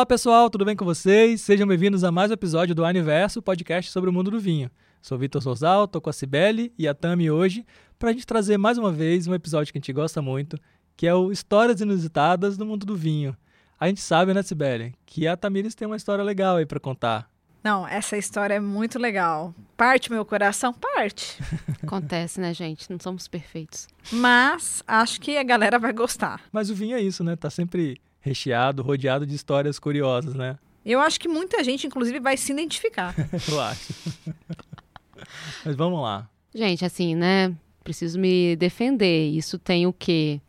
Olá 0.00 0.06
pessoal, 0.06 0.48
tudo 0.48 0.64
bem 0.64 0.74
com 0.74 0.82
vocês? 0.86 1.42
Sejam 1.42 1.66
bem-vindos 1.66 2.04
a 2.04 2.10
mais 2.10 2.30
um 2.30 2.32
episódio 2.32 2.74
do 2.74 2.86
Aniverso, 2.86 3.42
podcast 3.42 3.90
sobre 3.90 4.08
o 4.08 4.12
mundo 4.14 4.30
do 4.30 4.40
vinho. 4.40 4.70
Sou 5.02 5.18
Vitor 5.18 5.42
Souzal, 5.42 5.86
tô 5.86 6.00
com 6.00 6.08
a 6.08 6.12
Cibele 6.14 6.72
e 6.78 6.88
a 6.88 6.94
Tami 6.94 7.30
hoje 7.30 7.66
para 7.98 8.08
a 8.08 8.12
gente 8.14 8.26
trazer 8.26 8.56
mais 8.56 8.78
uma 8.78 8.90
vez 8.90 9.26
um 9.26 9.34
episódio 9.34 9.70
que 9.70 9.78
a 9.78 9.80
gente 9.80 9.92
gosta 9.92 10.22
muito, 10.22 10.58
que 10.96 11.06
é 11.06 11.14
o 11.14 11.30
Histórias 11.30 11.82
Inusitadas 11.82 12.56
do 12.56 12.64
Mundo 12.64 12.86
do 12.86 12.96
Vinho. 12.96 13.36
A 13.78 13.88
gente 13.88 14.00
sabe, 14.00 14.32
né, 14.32 14.42
Cibele, 14.42 14.94
que 15.04 15.28
a 15.28 15.36
Tamires 15.36 15.74
tem 15.74 15.86
uma 15.86 15.96
história 15.98 16.24
legal 16.24 16.56
aí 16.56 16.64
para 16.64 16.80
contar. 16.80 17.28
Não, 17.62 17.86
essa 17.86 18.16
história 18.16 18.54
é 18.54 18.60
muito 18.60 18.98
legal. 18.98 19.54
Parte 19.76 20.10
meu 20.10 20.24
coração, 20.24 20.72
parte. 20.72 21.38
Acontece, 21.82 22.40
né, 22.40 22.54
gente? 22.54 22.90
Não 22.90 22.98
somos 22.98 23.28
perfeitos. 23.28 23.86
Mas 24.10 24.82
acho 24.86 25.20
que 25.20 25.36
a 25.36 25.42
galera 25.42 25.78
vai 25.78 25.92
gostar. 25.92 26.40
Mas 26.50 26.70
o 26.70 26.74
vinho 26.74 26.96
é 26.96 27.02
isso, 27.02 27.22
né? 27.22 27.36
Tá 27.36 27.50
sempre 27.50 28.00
recheado, 28.20 28.82
rodeado 28.82 29.26
de 29.26 29.34
histórias 29.34 29.78
curiosas, 29.78 30.34
né? 30.34 30.56
Eu 30.84 31.00
acho 31.00 31.20
que 31.20 31.28
muita 31.28 31.62
gente, 31.62 31.86
inclusive, 31.86 32.18
vai 32.20 32.36
se 32.36 32.52
identificar. 32.52 33.14
Eu 33.50 33.60
acho. 33.60 33.92
Mas 35.64 35.76
vamos 35.76 36.00
lá. 36.02 36.28
Gente, 36.54 36.84
assim, 36.84 37.14
né? 37.14 37.52
Preciso 37.84 38.18
me 38.18 38.56
defender. 38.56 39.28
Isso 39.30 39.58
tem 39.58 39.86
o 39.86 39.92
quê? 39.92 40.40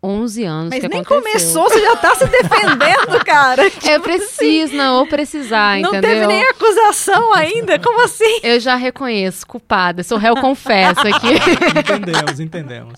11 0.00 0.44
anos 0.44 0.70
Mas 0.70 0.80
que 0.80 0.88
nem 0.88 1.00
aconteceu. 1.00 1.22
começou, 1.32 1.68
você 1.68 1.80
já 1.80 1.96
tá 1.96 2.14
se 2.14 2.26
defendendo, 2.26 3.18
cara. 3.26 3.62
Eu 3.90 4.00
preciso, 4.00 4.76
não, 4.76 5.00
ou 5.00 5.06
precisar, 5.08 5.80
Não 5.80 5.88
entendeu? 5.90 6.10
teve 6.10 6.26
nem 6.28 6.42
acusação 6.50 7.34
ainda, 7.34 7.80
como 7.80 8.00
assim? 8.04 8.38
Eu 8.44 8.60
já 8.60 8.76
reconheço, 8.76 9.44
culpada. 9.44 10.04
Sou 10.04 10.16
réu 10.16 10.36
confesso 10.36 11.00
aqui. 11.00 11.34
Entendemos, 11.80 12.38
entendemos. 12.38 12.94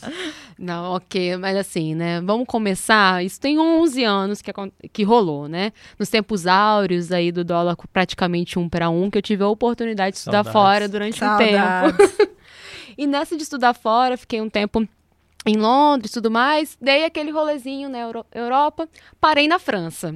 Não, 0.62 0.92
ok, 0.92 1.39
mas 1.39 1.56
assim, 1.56 1.94
né? 1.94 2.20
Vamos 2.20 2.47
começar. 2.47 3.25
Isso 3.25 3.41
tem 3.41 3.58
11 3.58 4.05
anos 4.05 4.42
que, 4.42 4.53
que 4.92 5.03
rolou, 5.03 5.48
né? 5.48 5.72
Nos 5.98 6.11
tempos 6.11 6.47
áureos 6.47 7.11
aí 7.11 7.33
do 7.33 7.42
dólar 7.42 7.77
praticamente 7.91 8.58
um 8.58 8.69
para 8.69 8.91
um, 8.91 9.08
que 9.11 9.16
eu 9.16 9.22
tive 9.22 9.42
a 9.42 9.48
oportunidade 9.48 10.12
de 10.12 10.19
estudar 10.19 10.44
Saudades. 10.44 10.53
fora 10.53 10.86
durante 10.88 11.25
um 11.25 11.36
tempo. 11.38 11.56
Saudades. 11.56 12.19
E 12.98 13.06
nessa 13.06 13.34
de 13.34 13.42
estudar 13.44 13.72
fora, 13.72 14.19
fiquei 14.19 14.42
um 14.42 14.50
tempo 14.50 14.86
em 15.47 15.56
Londres 15.56 16.11
e 16.11 16.14
tudo 16.14 16.31
mais. 16.31 16.77
Dei 16.78 17.06
aquele 17.06 17.31
rolezinho 17.31 17.88
na 17.88 17.98
Euro- 18.00 18.27
Europa, 18.34 18.86
parei 19.19 19.48
na 19.48 19.58
França. 19.58 20.14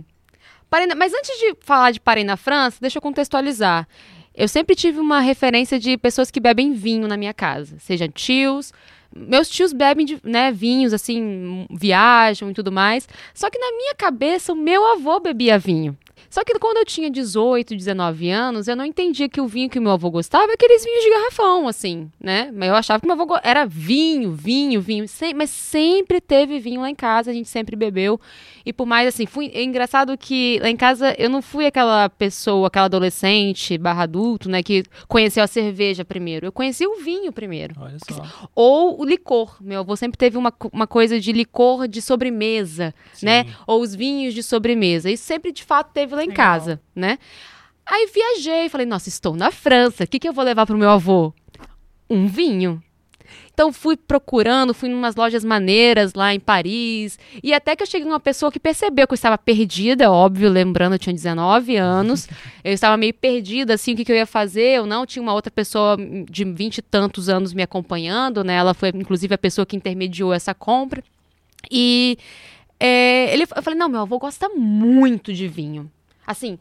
Parei 0.69 0.87
na- 0.87 0.95
Mas 0.95 1.15
antes 1.15 1.31
de 1.39 1.55
falar 1.61 1.93
de 1.93 2.01
parei 2.01 2.25
na 2.25 2.37
França, 2.37 2.77
deixa 2.83 2.99
eu 2.99 3.03
contextualizar. 3.03 3.89
Eu 4.35 4.49
sempre 4.49 4.75
tive 4.75 4.99
uma 4.99 5.21
referência 5.21 5.79
de 5.81 5.97
pessoas 5.97 6.31
que 6.31 6.41
bebem 6.41 6.75
vinho 6.75 7.09
na 7.09 7.17
minha 7.17 7.33
casa, 7.33 7.77
seja 7.79 8.07
tios. 8.07 8.71
Meus 9.17 9.49
tios 9.49 9.73
bebem 9.73 10.05
de, 10.05 10.19
né, 10.25 10.51
vinhos, 10.51 10.93
assim, 10.93 11.67
viajam 11.71 12.51
e 12.51 12.55
tudo 12.55 12.73
mais. 12.73 13.09
Só 13.33 13.49
que 13.49 13.59
na 13.59 13.71
minha 13.77 13.95
cabeça, 13.95 14.53
o 14.53 14.57
meu 14.57 14.85
avô 14.93 15.21
bebia 15.21 15.59
vinho. 15.59 15.97
Só 16.31 16.43
que 16.45 16.59
quando 16.59 16.79
eu 16.79 16.85
tinha 16.85 17.11
18, 17.11 17.75
19 17.77 18.31
anos, 18.31 18.69
eu 18.69 18.77
não 18.77 18.85
entendia 18.85 19.29
que 19.29 19.41
o 19.41 19.47
vinho 19.47 19.69
que 19.71 19.79
meu 19.81 19.93
avô 19.93 20.11
gostava 20.11 20.51
é 20.51 20.55
aqueles 20.55 20.85
vinhos 20.85 21.05
de 21.05 21.11
garrafão, 21.11 21.69
assim, 21.69 22.11
né? 22.21 22.51
Mas 22.55 22.69
eu 22.69 22.75
achava 22.75 23.01
que 23.01 23.07
meu 23.07 23.21
avô 23.21 23.39
era 23.43 23.65
vinho, 23.67 24.33
vinho, 24.33 24.81
vinho. 24.81 25.07
Sem- 25.09 25.35
mas 25.35 25.51
sempre 25.51 26.21
teve 26.21 26.59
vinho 26.59 26.81
lá 26.81 26.91
em 26.91 26.95
casa, 26.95 27.31
a 27.31 27.35
gente 27.35 27.49
sempre 27.49 27.77
bebeu. 27.77 28.21
E 28.67 28.73
por 28.73 28.87
mais, 28.87 29.07
assim, 29.09 29.27
fui, 29.27 29.51
é 29.55 29.63
engraçado 29.63 30.17
que 30.17 30.59
lá 30.63 30.71
em 30.71 30.77
casa 30.77 31.15
eu 31.19 31.29
não 31.29 31.43
fui 31.43 31.67
aquela 31.67 32.09
pessoa, 32.09 32.67
aquela 32.69 32.87
adolescente 32.87 33.77
barra 33.79 34.05
adulto, 34.05 34.49
né, 34.49 34.63
que 34.63 34.83
conheceu 35.07 35.43
a 35.43 35.47
cerveja 35.47 36.05
primeiro. 36.05 36.47
Eu 36.47 36.53
conheci 36.53 36.87
o 36.87 36.97
vinho 36.97 37.33
primeiro 37.33 37.75
Olha 37.79 37.97
só. 38.11 38.49
ou 38.55 39.01
o 39.01 39.05
licor. 39.05 39.57
Meu 39.61 39.81
avô 39.81 39.95
sempre 39.97 40.17
teve 40.19 40.37
uma, 40.39 40.53
uma 40.73 40.87
coisa 40.87 41.21
de 41.21 41.33
licor 41.33 41.87
de 41.87 42.01
sobremesa, 42.03 42.95
Sim. 43.13 43.27
né? 43.27 43.47
Ou 43.67 43.81
os 43.81 43.95
vinhos 43.95 44.35
de 44.35 44.43
sobremesa. 44.43 45.11
Isso 45.11 45.25
sempre, 45.25 45.53
de 45.53 45.63
fato, 45.63 45.93
teve 45.93 46.04
lá 46.13 46.25
em 46.25 46.29
Legal. 46.29 46.37
casa, 46.37 46.81
né? 46.95 47.19
Aí 47.87 48.09
viajei, 48.13 48.69
falei, 48.69 48.87
nossa, 48.87 49.09
estou 49.09 49.37
na 49.37 49.51
França, 49.51 50.05
o 50.05 50.07
que, 50.07 50.19
que 50.19 50.29
eu 50.29 50.33
vou 50.33 50.45
levar 50.45 50.67
pro 50.67 50.79
meu 50.79 50.91
avô? 50.91 51.33
Um 52.09 52.27
vinho. 52.27 52.83
Então 53.53 53.73
fui 53.73 53.97
procurando, 53.97 54.75
fui 54.75 54.89
em 54.89 54.95
umas 54.95 55.15
lojas 55.15 55.45
maneiras 55.45 56.13
lá 56.13 56.35
em 56.35 56.41
Paris, 56.41 57.19
e 57.43 57.55
até 57.55 57.77
que 57.77 57.85
eu 57.85 57.87
cheguei 57.87 58.07
numa 58.07 58.19
pessoa 58.19 58.51
que 58.51 58.59
percebeu 58.59 59.07
que 59.07 59.13
eu 59.13 59.17
estava 59.17 59.39
perdida, 59.39 60.11
óbvio, 60.11 60.51
lembrando, 60.51 60.95
eu 60.95 60.99
tinha 60.99 61.15
19 61.15 61.77
anos, 61.77 62.29
eu 62.65 62.73
estava 62.73 62.97
meio 62.97 63.15
perdida, 63.15 63.75
assim, 63.75 63.93
o 63.93 63.97
que, 63.97 64.05
que 64.05 64.11
eu 64.11 64.17
ia 64.17 64.27
fazer, 64.27 64.79
eu 64.79 64.87
não 64.87 65.07
tinha 65.07 65.23
uma 65.23 65.33
outra 65.33 65.53
pessoa 65.53 65.97
de 66.29 66.45
20 66.45 66.79
e 66.79 66.83
tantos 66.83 67.29
anos 67.29 67.55
me 67.55 67.63
acompanhando, 67.63 68.43
né, 68.43 68.55
ela 68.55 68.75
foi, 68.75 68.89
inclusive, 68.89 69.33
a 69.33 69.39
pessoa 69.39 69.65
que 69.65 69.77
intermediou 69.77 70.33
essa 70.33 70.53
compra, 70.53 71.03
e 71.71 72.19
é, 72.81 73.33
ele, 73.33 73.45
eu 73.45 73.63
falei, 73.63 73.79
não, 73.79 73.89
meu 73.89 74.01
avô 74.01 74.19
gosta 74.19 74.49
muito 74.49 75.33
de 75.33 75.47
vinho. 75.47 75.91
Assim, 76.27 76.59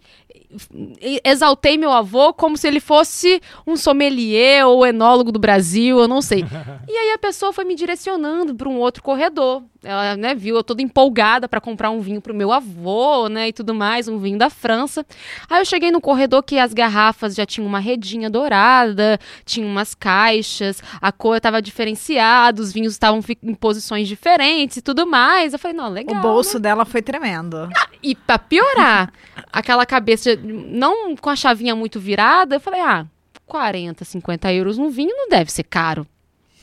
exaltei 1.24 1.78
meu 1.78 1.92
avô 1.92 2.34
como 2.34 2.58
se 2.58 2.68
ele 2.68 2.80
fosse 2.80 3.42
um 3.66 3.76
sommelier 3.76 4.66
ou 4.68 4.86
enólogo 4.86 5.32
do 5.32 5.40
Brasil, 5.40 6.00
eu 6.00 6.08
não 6.08 6.22
sei. 6.22 6.44
E 6.88 6.96
aí 6.96 7.12
a 7.12 7.18
pessoa 7.18 7.54
foi 7.54 7.64
me 7.64 7.76
direcionando 7.76 8.54
para 8.54 8.70
um 8.70 8.78
outro 8.78 9.02
corredor. 9.02 9.64
Ela, 9.84 10.16
né, 10.16 10.36
viu 10.36 10.56
eu 10.56 10.64
toda 10.64 10.82
empolgada 10.82 11.48
para 11.48 11.60
comprar 11.60 11.90
um 11.90 12.00
vinho 12.00 12.22
pro 12.22 12.34
meu 12.34 12.52
avô, 12.52 13.28
né, 13.28 13.50
e 13.50 13.54
tudo 13.54 13.74
mais, 13.74 14.08
um 14.08 14.18
vinho 14.18 14.38
da 14.38 14.50
França. 14.50 15.06
Aí 15.50 15.60
eu 15.60 15.66
cheguei 15.66 15.92
no 15.92 16.00
corredor 16.00 16.44
que 16.44 16.58
as 16.58 16.74
garrafas 16.74 17.36
já 17.36 17.46
tinham 17.46 17.68
uma 17.68 17.80
redinha 17.80 18.30
dourada, 18.30 19.20
tinha 19.46 19.66
umas 19.66 19.96
caixas, 19.96 20.82
a 21.02 21.12
cor 21.12 21.38
estava 21.38 21.62
diferenciada, 21.62 22.62
os 22.62 22.72
vinhos 22.72 22.94
estavam 22.94 23.22
em 23.42 23.54
posições 23.54 24.08
diferentes 24.08 24.78
e 24.78 24.82
tudo 24.82 25.06
mais. 25.06 25.54
Eu 25.54 25.60
falei, 25.60 25.76
não, 25.76 25.90
legal. 25.90 26.18
O 26.18 26.22
bolso 26.22 26.60
dela 26.60 26.86
foi 26.86 27.02
tremendo. 27.02 27.70
E 28.02 28.16
pra 28.16 28.38
piorar, 28.38 29.12
aquela 29.54 29.86
cabeça, 29.86 30.36
não 30.44 31.16
com 31.16 31.30
a 31.30 31.36
chavinha 31.36 31.76
muito 31.76 32.00
virada, 32.00 32.56
eu 32.56 32.60
falei, 32.60 32.82
ah, 32.82 33.06
40, 33.46 34.04
50 34.04 34.52
euros 34.52 34.78
no 34.80 34.90
vinho 34.90 35.16
não 35.16 35.30
deve 35.30 35.52
ser 35.52 35.64
caro. 35.64 36.08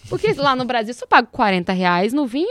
Porque 0.09 0.33
lá 0.33 0.57
no 0.57 0.65
Brasil, 0.65 0.93
se 0.93 1.05
eu 1.05 1.09
pago 1.09 1.29
40 1.31 1.73
reais 1.73 2.13
no 2.13 2.27
vinho, 2.27 2.49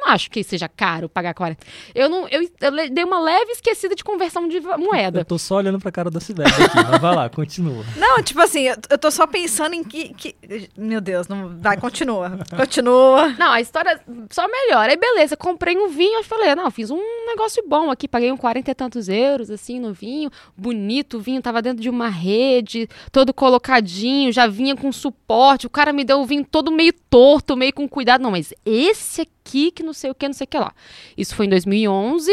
não 0.00 0.08
acho 0.12 0.30
que 0.30 0.42
seja 0.42 0.68
caro 0.68 1.08
pagar 1.08 1.34
40. 1.34 1.64
Eu 1.94 2.08
não, 2.08 2.26
eu, 2.28 2.42
eu 2.60 2.90
dei 2.90 3.04
uma 3.04 3.20
leve 3.20 3.52
esquecida 3.52 3.94
de 3.94 4.02
conversão 4.02 4.48
de 4.48 4.60
va- 4.60 4.72
Eu 4.74 4.78
moeda. 4.78 5.24
tô 5.24 5.38
só 5.38 5.56
olhando 5.56 5.78
pra 5.78 5.90
cara 5.92 6.10
da 6.10 6.20
Cibele 6.20 6.48
aqui, 6.48 6.76
mas 6.90 7.00
vai 7.00 7.14
lá, 7.14 7.28
continua. 7.28 7.84
Não, 7.96 8.22
tipo 8.22 8.40
assim, 8.40 8.62
eu, 8.62 8.76
eu 8.90 8.98
tô 8.98 9.10
só 9.10 9.26
pensando 9.26 9.74
em 9.74 9.84
que, 9.84 10.14
que- 10.14 10.34
Meu 10.76 11.00
Deus, 11.00 11.28
não. 11.28 11.58
Vai, 11.60 11.76
continua. 11.76 12.38
Continua. 12.56 13.28
Não, 13.38 13.50
a 13.52 13.60
história 13.60 14.00
só 14.30 14.46
melhora. 14.48 14.92
Aí 14.92 14.96
beleza, 14.96 15.36
comprei 15.36 15.76
um 15.76 15.88
vinho, 15.88 16.18
eu 16.20 16.24
falei, 16.24 16.54
não, 16.54 16.70
fiz 16.70 16.90
um 16.90 17.26
negócio 17.26 17.62
bom 17.66 17.90
aqui, 17.90 18.08
paguei 18.08 18.30
um 18.32 18.36
40 18.36 18.70
e 18.70 18.74
tantos 18.74 19.08
euros, 19.08 19.50
assim, 19.50 19.78
no 19.78 19.92
vinho, 19.92 20.30
bonito, 20.56 21.18
o 21.18 21.20
vinho 21.20 21.40
tava 21.42 21.60
dentro 21.62 21.82
de 21.82 21.88
uma 21.90 22.08
rede, 22.08 22.88
todo 23.12 23.32
colocadinho, 23.34 24.32
já 24.32 24.46
vinha 24.46 24.74
com 24.76 24.90
suporte, 24.92 25.66
o 25.66 25.70
cara 25.70 25.92
me 25.92 26.04
deu 26.04 26.20
o 26.20 26.26
vinho 26.26 26.44
todo 26.44 26.70
meio 26.70 26.92
torto, 27.08 27.56
meio 27.56 27.72
com 27.72 27.88
cuidado, 27.88 28.22
não, 28.22 28.30
mas 28.30 28.52
esse 28.64 29.22
aqui 29.22 29.70
que 29.70 29.82
não 29.82 29.89
sei 29.92 30.10
o 30.10 30.14
que, 30.14 30.26
não 30.26 30.34
sei 30.34 30.44
o 30.44 30.48
que 30.48 30.58
lá. 30.58 30.72
Isso 31.16 31.34
foi 31.34 31.46
em 31.46 31.48
2011, 31.48 32.30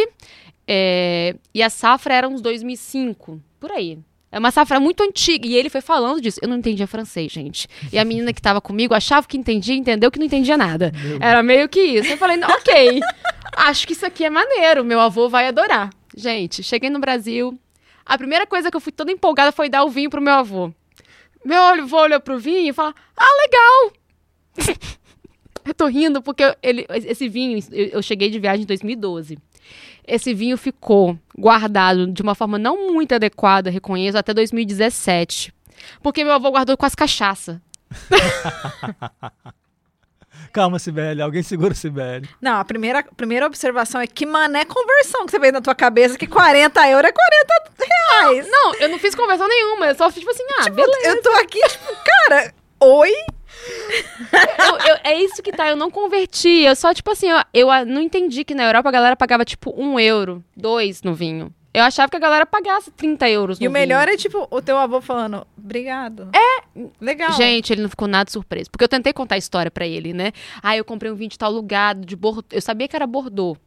é, 0.67 1.35
e 1.53 1.63
a 1.63 1.69
safra 1.69 2.13
era 2.13 2.27
uns 2.27 2.41
2005, 2.41 3.41
por 3.59 3.71
aí. 3.71 3.99
É 4.29 4.39
uma 4.39 4.51
safra 4.51 4.79
muito 4.79 5.01
antiga. 5.01 5.47
E 5.47 5.55
ele 5.55 5.69
foi 5.69 5.81
falando 5.81 6.21
disso. 6.21 6.39
Eu 6.41 6.49
não 6.49 6.57
entendia 6.57 6.85
francês, 6.85 7.31
gente. 7.31 7.67
E 7.91 7.97
a 7.97 8.03
menina 8.03 8.33
que 8.33 8.41
tava 8.41 8.59
comigo 8.59 8.93
achava 8.93 9.25
que 9.25 9.37
entendia, 9.37 9.73
entendeu 9.73 10.11
que 10.11 10.19
não 10.19 10.25
entendia 10.25 10.57
nada. 10.57 10.91
Era 11.19 11.41
meio 11.41 11.69
que 11.69 11.79
isso. 11.79 12.11
Eu 12.11 12.17
falei, 12.17 12.37
ok, 12.43 12.99
acho 13.55 13.87
que 13.87 13.93
isso 13.93 14.05
aqui 14.05 14.25
é 14.25 14.29
maneiro. 14.29 14.83
Meu 14.83 14.99
avô 14.99 15.29
vai 15.29 15.47
adorar. 15.47 15.89
Gente, 16.15 16.61
cheguei 16.61 16.89
no 16.89 16.99
Brasil. 16.99 17.57
A 18.05 18.17
primeira 18.17 18.45
coisa 18.45 18.69
que 18.69 18.75
eu 18.75 18.81
fui 18.81 18.91
toda 18.91 19.11
empolgada 19.11 19.51
foi 19.51 19.69
dar 19.69 19.83
o 19.83 19.89
vinho 19.89 20.09
pro 20.09 20.21
meu 20.21 20.33
avô. 20.33 20.73
Meu 21.45 21.61
avô 21.61 22.01
olhou 22.01 22.19
pro 22.19 22.37
vinho 22.37 22.69
e 22.69 22.73
falou: 22.73 22.93
Ah, 23.15 23.29
legal! 23.41 24.87
eu 25.71 25.75
tô 25.75 25.87
rindo 25.87 26.21
porque 26.21 26.43
ele, 26.61 26.85
esse 26.89 27.27
vinho, 27.27 27.59
eu, 27.71 27.85
eu 27.87 28.01
cheguei 28.01 28.29
de 28.29 28.39
viagem 28.39 28.63
em 28.63 28.67
2012. 28.67 29.37
Esse 30.05 30.33
vinho 30.33 30.57
ficou 30.57 31.17
guardado 31.37 32.07
de 32.07 32.21
uma 32.21 32.33
forma 32.33 32.57
não 32.57 32.93
muito 32.93 33.13
adequada, 33.13 33.69
reconheço, 33.69 34.17
até 34.17 34.33
2017. 34.33 35.53
Porque 36.01 36.23
meu 36.23 36.33
avô 36.33 36.49
guardou 36.49 36.77
com 36.77 36.85
as 36.85 36.95
cachaças. 36.95 37.57
Calma, 40.53 40.79
Sibeli, 40.79 41.21
alguém 41.21 41.43
segura 41.43 41.73
Sibeli. 41.73 42.27
Não, 42.41 42.59
a 42.59 42.65
primeira, 42.65 42.99
a 42.99 43.03
primeira 43.03 43.45
observação 43.45 43.99
é 44.01 44.07
que 44.07 44.25
mané 44.25 44.65
conversão 44.65 45.25
que 45.25 45.31
você 45.31 45.39
veio 45.39 45.53
na 45.53 45.61
tua 45.61 45.75
cabeça, 45.75 46.17
que 46.17 46.25
40 46.25 46.89
euros 46.89 47.09
é 47.09 47.11
40 47.11 47.63
reais. 47.85 48.47
Não, 48.49 48.75
eu 48.75 48.89
não 48.89 48.97
fiz 48.97 49.13
conversão 49.13 49.47
nenhuma. 49.47 49.87
Eu 49.87 49.95
só 49.95 50.09
fiz 50.09 50.19
tipo 50.19 50.31
assim, 50.31 50.43
ah, 50.59 50.69
beleza. 50.69 51.09
Eu 51.09 51.21
tô 51.21 51.29
aqui, 51.31 51.59
tipo, 51.59 51.93
cara, 52.05 52.53
oi? 52.79 53.11
Eu- 54.59 54.77
eu- 54.93 54.97
é 55.03 55.21
isso 55.21 55.41
que 55.41 55.51
tá, 55.51 55.67
eu 55.69 55.75
não 55.75 55.89
converti. 55.91 56.63
Eu 56.63 56.75
só, 56.75 56.93
tipo 56.93 57.11
assim, 57.11 57.29
eu, 57.29 57.37
eu 57.53 57.71
ah, 57.71 57.85
não 57.85 58.01
entendi 58.01 58.43
que 58.43 58.53
na 58.55 58.65
Europa 58.65 58.89
a 58.89 58.91
galera 58.91 59.15
pagava, 59.15 59.45
tipo, 59.45 59.73
um 59.77 59.99
euro, 59.99 60.43
dois 60.55 61.01
no 61.03 61.13
vinho. 61.13 61.53
Eu 61.73 61.83
achava 61.83 62.09
que 62.09 62.17
a 62.17 62.19
galera 62.19 62.43
pagasse 62.45 62.89
30 62.89 63.29
euros 63.29 63.59
no 63.59 63.63
E 63.63 63.67
o 63.67 63.69
vinho. 63.69 63.79
melhor 63.79 64.07
é, 64.07 64.17
tipo, 64.17 64.47
o 64.49 64.61
teu 64.61 64.77
avô 64.77 64.99
falando, 64.99 65.45
obrigado. 65.55 66.29
É. 66.33 66.81
Legal. 66.99 67.31
Gente, 67.33 67.71
ele 67.71 67.83
não 67.83 67.89
ficou 67.89 68.07
nada 68.07 68.31
surpreso. 68.31 68.71
Porque 68.71 68.83
eu 68.83 68.89
tentei 68.89 69.13
contar 69.13 69.35
a 69.35 69.37
história 69.37 69.69
pra 69.69 69.85
ele, 69.85 70.11
né? 70.11 70.31
Ah, 70.63 70.75
eu 70.75 70.83
comprei 70.83 71.11
um 71.11 71.15
vinho 71.15 71.29
de 71.29 71.37
tal 71.37 71.51
lugar, 71.51 71.93
de 71.93 72.15
Bordeaux. 72.15 72.47
Eu 72.51 72.61
sabia 72.61 72.87
que 72.87 72.95
era 72.95 73.05
Bordeaux. 73.05 73.59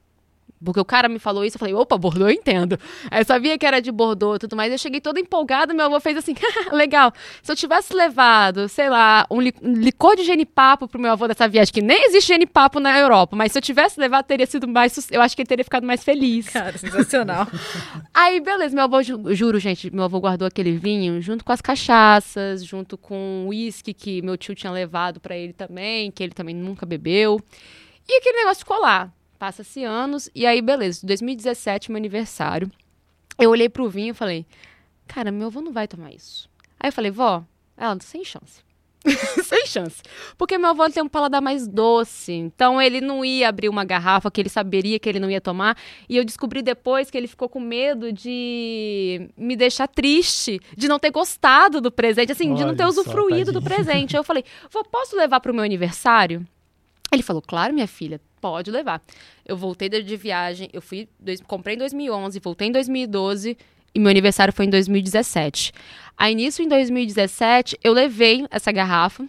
Porque 0.62 0.78
o 0.78 0.84
cara 0.84 1.08
me 1.08 1.18
falou 1.18 1.42
isso, 1.42 1.56
eu 1.56 1.58
falei, 1.58 1.72
opa, 1.74 1.96
Bordeaux 1.96 2.30
eu 2.30 2.36
entendo. 2.38 2.78
Aí 3.10 3.22
eu 3.22 3.24
sabia 3.24 3.56
que 3.56 3.64
era 3.64 3.80
de 3.80 3.90
Bordeaux 3.90 4.36
e 4.36 4.38
tudo 4.40 4.54
mais. 4.56 4.70
Eu 4.70 4.76
cheguei 4.76 5.00
toda 5.00 5.18
empolgada, 5.18 5.72
meu 5.72 5.86
avô 5.86 5.98
fez 6.00 6.18
assim, 6.18 6.34
legal. 6.70 7.12
Se 7.42 7.50
eu 7.50 7.56
tivesse 7.56 7.94
levado, 7.94 8.68
sei 8.68 8.90
lá, 8.90 9.26
um, 9.30 9.40
li 9.40 9.54
um 9.62 9.72
licor 9.72 10.16
de 10.16 10.22
genipapo 10.24 10.86
pro 10.86 11.00
meu 11.00 11.12
avô 11.12 11.26
dessa 11.26 11.48
viagem, 11.48 11.72
que 11.72 11.80
nem 11.80 12.04
existe 12.04 12.28
genipapo 12.28 12.78
na 12.78 12.98
Europa, 12.98 13.34
mas 13.34 13.52
se 13.52 13.58
eu 13.58 13.62
tivesse 13.62 13.98
levado, 13.98 14.26
teria 14.26 14.44
sido 14.46 14.68
mais. 14.68 15.10
Eu 15.10 15.22
acho 15.22 15.34
que 15.34 15.40
ele 15.40 15.48
teria 15.48 15.64
ficado 15.64 15.86
mais 15.86 16.04
feliz. 16.04 16.48
Cara, 16.50 16.76
sensacional. 16.76 17.46
Aí, 18.12 18.38
beleza, 18.40 18.74
meu 18.74 18.84
avô, 18.84 19.02
ju- 19.02 19.34
juro, 19.34 19.58
gente, 19.58 19.90
meu 19.90 20.04
avô 20.04 20.20
guardou 20.20 20.46
aquele 20.46 20.72
vinho 20.76 21.22
junto 21.22 21.42
com 21.42 21.52
as 21.52 21.62
cachaças, 21.62 22.62
junto 22.64 22.98
com 22.98 23.44
o 23.46 23.48
uísque 23.48 23.94
que 23.94 24.20
meu 24.20 24.36
tio 24.36 24.54
tinha 24.54 24.70
levado 24.72 25.20
pra 25.20 25.34
ele 25.34 25.52
também, 25.54 26.10
que 26.10 26.22
ele 26.22 26.32
também 26.32 26.54
nunca 26.54 26.84
bebeu. 26.84 27.40
E 28.06 28.18
aquele 28.18 28.38
negócio 28.38 28.58
ficou 28.58 28.78
lá. 28.80 29.10
Passa-se 29.40 29.82
anos, 29.82 30.28
e 30.34 30.44
aí, 30.44 30.60
beleza, 30.60 31.00
2017, 31.06 31.90
meu 31.90 31.96
aniversário. 31.96 32.70
Eu 33.38 33.48
olhei 33.48 33.70
pro 33.70 33.88
vinho 33.88 34.10
e 34.10 34.14
falei, 34.14 34.44
cara, 35.08 35.32
meu 35.32 35.46
avô 35.46 35.62
não 35.62 35.72
vai 35.72 35.88
tomar 35.88 36.12
isso. 36.12 36.46
Aí 36.78 36.88
eu 36.88 36.92
falei, 36.92 37.10
vó, 37.10 37.42
ela, 37.74 37.96
sem 38.02 38.22
chance. 38.22 38.62
sem 39.42 39.64
chance. 39.64 40.02
Porque 40.36 40.58
meu 40.58 40.68
avô 40.68 40.90
tem 40.90 41.02
um 41.02 41.08
paladar 41.08 41.40
mais 41.40 41.66
doce. 41.66 42.34
Então 42.34 42.82
ele 42.82 43.00
não 43.00 43.24
ia 43.24 43.48
abrir 43.48 43.70
uma 43.70 43.82
garrafa 43.82 44.30
que 44.30 44.42
ele 44.42 44.50
saberia 44.50 44.98
que 44.98 45.08
ele 45.08 45.18
não 45.18 45.30
ia 45.30 45.40
tomar. 45.40 45.74
E 46.06 46.18
eu 46.18 46.24
descobri 46.24 46.60
depois 46.60 47.10
que 47.10 47.16
ele 47.16 47.26
ficou 47.26 47.48
com 47.48 47.60
medo 47.60 48.12
de 48.12 49.26
me 49.38 49.56
deixar 49.56 49.88
triste, 49.88 50.60
de 50.76 50.86
não 50.86 50.98
ter 50.98 51.10
gostado 51.10 51.80
do 51.80 51.90
presente, 51.90 52.30
assim, 52.30 52.52
de 52.52 52.62
não 52.62 52.76
ter 52.76 52.82
Olha 52.82 52.92
só, 52.92 53.00
usufruído 53.00 53.52
do 53.52 53.62
presente. 53.62 54.14
Aí 54.14 54.20
eu 54.20 54.24
falei, 54.24 54.44
vó, 54.70 54.82
posso 54.84 55.16
levar 55.16 55.40
pro 55.40 55.54
meu 55.54 55.64
aniversário? 55.64 56.46
Ele 57.10 57.22
falou, 57.22 57.40
claro, 57.40 57.72
minha 57.72 57.88
filha, 57.88 58.20
pode 58.40 58.70
levar. 58.70 59.02
Eu 59.44 59.56
voltei 59.56 59.88
de 59.88 60.16
viagem, 60.16 60.68
eu 60.72 60.80
fui, 60.82 61.08
dois- 61.18 61.40
comprei 61.40 61.74
em 61.74 61.78
2011, 61.78 62.38
voltei 62.40 62.68
em 62.68 62.72
2012 62.72 63.56
e 63.94 63.98
meu 63.98 64.10
aniversário 64.10 64.52
foi 64.52 64.66
em 64.66 64.70
2017. 64.70 65.72
Aí 66.16 66.34
nisso, 66.34 66.62
em 66.62 66.68
2017, 66.68 67.78
eu 67.82 67.92
levei 67.92 68.46
essa 68.50 68.70
garrafa. 68.72 69.26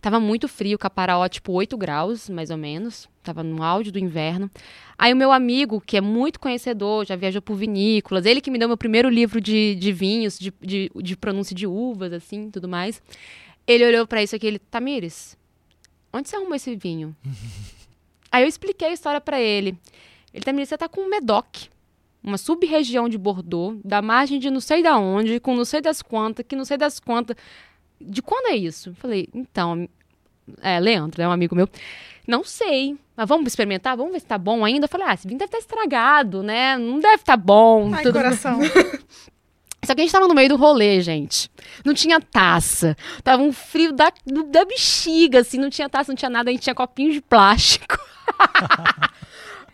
Tava 0.00 0.20
muito 0.20 0.46
frio, 0.48 0.78
Caparaó, 0.78 1.26
tipo 1.28 1.50
8 1.52 1.78
graus, 1.78 2.28
mais 2.28 2.50
ou 2.50 2.58
menos. 2.58 3.08
Tava 3.22 3.42
no 3.42 3.62
auge 3.62 3.90
do 3.90 3.98
inverno. 3.98 4.50
Aí 4.98 5.10
o 5.14 5.16
meu 5.16 5.32
amigo, 5.32 5.80
que 5.80 5.96
é 5.96 6.00
muito 6.02 6.38
conhecedor, 6.38 7.06
já 7.06 7.16
viajou 7.16 7.40
por 7.40 7.56
vinícolas, 7.56 8.26
ele 8.26 8.42
que 8.42 8.50
me 8.50 8.58
deu 8.58 8.68
meu 8.68 8.76
primeiro 8.76 9.08
livro 9.08 9.40
de, 9.40 9.74
de 9.76 9.92
vinhos, 9.92 10.38
de, 10.38 10.52
de, 10.60 10.90
de 10.94 11.16
pronúncia 11.16 11.56
de 11.56 11.66
uvas, 11.66 12.12
assim, 12.12 12.50
tudo 12.50 12.68
mais. 12.68 13.00
Ele 13.66 13.86
olhou 13.86 14.06
pra 14.06 14.22
isso 14.22 14.36
aqui, 14.36 14.46
ele, 14.46 14.58
Tamires, 14.58 15.38
onde 16.12 16.28
você 16.28 16.36
arrumou 16.36 16.54
esse 16.54 16.76
vinho? 16.76 17.16
Aí 18.34 18.42
eu 18.42 18.48
expliquei 18.48 18.88
a 18.88 18.92
história 18.92 19.20
pra 19.20 19.40
ele. 19.40 19.78
Ele 20.32 20.42
também 20.42 20.64
disse, 20.64 20.70
você 20.70 20.78
tá 20.78 20.88
com 20.88 21.02
um 21.02 21.08
Medoc, 21.08 21.68
uma 22.20 22.36
sub-região 22.36 23.08
de 23.08 23.16
Bordeaux, 23.16 23.78
da 23.84 24.02
margem 24.02 24.40
de 24.40 24.50
não 24.50 24.58
sei 24.58 24.82
da 24.82 24.98
onde, 24.98 25.38
com 25.38 25.54
não 25.54 25.64
sei 25.64 25.80
das 25.80 26.02
quantas, 26.02 26.44
que 26.44 26.56
não 26.56 26.64
sei 26.64 26.76
das 26.76 26.98
quantas. 26.98 27.36
De 28.00 28.20
quando 28.20 28.48
é 28.48 28.56
isso? 28.56 28.88
Eu 28.88 28.94
Falei, 28.96 29.28
então, 29.32 29.88
é, 30.60 30.80
Leandro, 30.80 31.22
é 31.22 31.28
um 31.28 31.30
amigo 31.30 31.54
meu. 31.54 31.68
Não 32.26 32.42
sei, 32.42 32.98
mas 33.16 33.28
vamos 33.28 33.46
experimentar? 33.46 33.96
Vamos 33.96 34.12
ver 34.12 34.18
se 34.18 34.26
tá 34.26 34.36
bom 34.36 34.64
ainda? 34.64 34.86
Eu 34.86 34.88
falei, 34.90 35.06
ah, 35.06 35.14
esse 35.14 35.28
vinho 35.28 35.38
deve 35.38 35.50
estar 35.50 35.58
estragado, 35.58 36.42
né? 36.42 36.76
Não 36.76 36.98
deve 36.98 37.22
estar 37.22 37.36
bom. 37.36 37.94
Ai, 37.94 38.02
tudo 38.02 38.14
coração. 38.14 38.58
só 39.84 39.94
que 39.94 40.00
a 40.00 40.04
gente 40.04 40.12
tava 40.12 40.28
no 40.28 40.34
meio 40.34 40.48
do 40.48 40.56
rolê, 40.56 41.00
gente. 41.00 41.50
Não 41.84 41.94
tinha 41.94 42.20
taça. 42.20 42.96
Tava 43.22 43.42
um 43.42 43.52
frio 43.52 43.92
da, 43.92 44.12
da 44.50 44.64
bexiga, 44.64 45.40
assim. 45.40 45.58
Não 45.58 45.70
tinha 45.70 45.88
taça, 45.88 46.10
não 46.12 46.16
tinha 46.16 46.30
nada. 46.30 46.50
A 46.50 46.52
gente 46.52 46.62
tinha 46.62 46.74
copinho 46.74 47.12
de 47.12 47.20
plástico. 47.20 47.98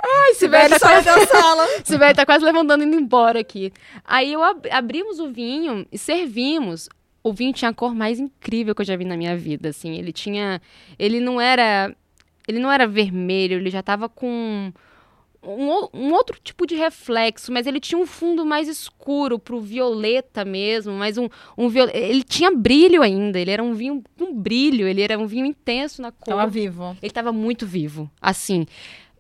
Ai, 0.02 0.34
Sibeli 0.34 0.70
tá, 0.70 0.78
quase, 0.78 1.04
da 1.04 1.26
sala. 1.26 1.68
Sibeli 1.84 2.14
tá 2.14 2.24
quase 2.24 2.44
levantando 2.44 2.82
e 2.82 2.86
indo 2.86 2.96
embora 2.96 3.40
aqui. 3.40 3.72
Aí 4.04 4.32
eu 4.32 4.42
ab- 4.42 4.68
abrimos 4.70 5.18
o 5.18 5.30
vinho 5.30 5.86
e 5.92 5.98
servimos. 5.98 6.88
O 7.22 7.34
vinho 7.34 7.52
tinha 7.52 7.70
a 7.70 7.74
cor 7.74 7.94
mais 7.94 8.18
incrível 8.18 8.74
que 8.74 8.80
eu 8.80 8.86
já 8.86 8.96
vi 8.96 9.04
na 9.04 9.16
minha 9.16 9.36
vida, 9.36 9.68
assim. 9.68 9.94
Ele 9.96 10.12
tinha... 10.12 10.60
Ele 10.98 11.20
não 11.20 11.38
era... 11.40 11.94
Ele 12.48 12.58
não 12.58 12.72
era 12.72 12.86
vermelho, 12.86 13.58
ele 13.58 13.70
já 13.70 13.82
tava 13.82 14.08
com 14.08 14.72
um, 15.42 15.88
um 15.92 16.12
outro 16.12 16.38
tipo 16.42 16.66
de 16.66 16.74
reflexo, 16.74 17.50
mas 17.50 17.66
ele 17.66 17.80
tinha 17.80 17.98
um 17.98 18.06
fundo 18.06 18.44
mais 18.44 18.68
escuro 18.68 19.38
pro 19.38 19.60
violeta 19.60 20.44
mesmo, 20.44 20.92
mas 20.92 21.16
um, 21.16 21.28
um 21.56 21.68
viol- 21.68 21.90
ele 21.92 22.22
tinha 22.22 22.54
brilho 22.54 23.02
ainda, 23.02 23.38
ele 23.38 23.50
era 23.50 23.62
um 23.62 23.72
vinho 23.72 24.02
com 24.18 24.34
brilho, 24.34 24.86
ele 24.86 25.02
era 25.02 25.18
um 25.18 25.26
vinho 25.26 25.46
intenso 25.46 26.02
na 26.02 26.12
cor. 26.12 26.36
Tava 26.36 26.46
vivo. 26.46 26.96
Ele 27.00 27.12
tava 27.12 27.32
muito 27.32 27.66
vivo, 27.66 28.10
assim. 28.20 28.66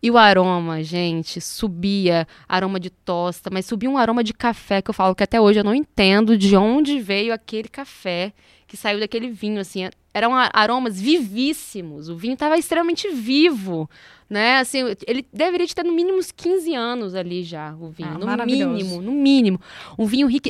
E 0.02 0.10
o 0.10 0.16
aroma, 0.16 0.82
gente, 0.82 1.42
subia 1.42 2.26
aroma 2.48 2.80
de 2.80 2.88
tosta, 2.88 3.50
mas 3.52 3.66
subia 3.66 3.90
um 3.90 3.98
aroma 3.98 4.24
de 4.24 4.32
café 4.32 4.80
que 4.80 4.88
eu 4.88 4.94
falo 4.94 5.14
que 5.14 5.22
até 5.22 5.38
hoje 5.38 5.60
eu 5.60 5.64
não 5.64 5.74
entendo 5.74 6.38
de 6.38 6.56
onde 6.56 6.98
veio 6.98 7.34
aquele 7.34 7.68
café 7.68 8.32
que 8.66 8.78
saiu 8.78 8.98
daquele 8.98 9.28
vinho, 9.28 9.60
assim. 9.60 9.90
Eram 10.14 10.32
aromas 10.34 10.98
vivíssimos. 10.98 12.08
O 12.08 12.16
vinho 12.16 12.36
tava 12.36 12.56
extremamente 12.56 13.10
vivo, 13.10 13.90
né? 14.30 14.58
Assim, 14.58 14.84
ele 15.06 15.26
deveria 15.32 15.66
de 15.66 15.74
ter 15.74 15.84
no 15.84 15.92
mínimo 15.92 16.16
uns 16.18 16.30
15 16.30 16.72
anos 16.74 17.14
ali 17.16 17.42
já, 17.42 17.74
o 17.74 17.90
vinho. 17.90 18.08
Ah, 18.08 18.18
no 18.18 18.26
mínimo, 18.46 19.02
no 19.02 19.12
mínimo. 19.12 19.60
Um 19.98 20.06
vinho 20.06 20.26
rico. 20.28 20.48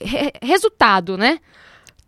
Re- 0.00 0.32
resultado, 0.40 1.18
né? 1.18 1.40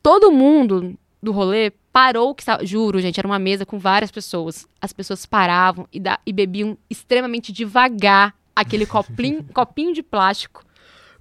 Todo 0.03 0.31
mundo 0.33 0.97
do 1.23 1.33
rolê 1.33 1.73
parou 1.93 2.35
que. 2.35 2.45
Juro, 2.65 3.01
gente, 3.01 3.19
era 3.19 3.27
uma 3.29 3.39
mesa 3.39 3.67
com 3.67 3.79
várias 3.79 4.11
pessoas. 4.11 4.67
As 4.81 4.93
pessoas 4.93 5.27
paravam 5.27 5.87
e, 5.93 6.01
da- 6.01 6.19
e 6.25 6.33
bebiam 6.33 6.79
extremamente 6.89 7.53
devagar 7.53 8.35
aquele 8.55 8.87
copinho, 8.87 9.45
copinho 9.53 9.93
de 9.93 10.03
plástico 10.03 10.65